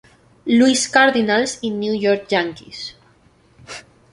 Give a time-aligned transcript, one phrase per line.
[0.47, 2.95] Louis Cardinals y New York Yankees.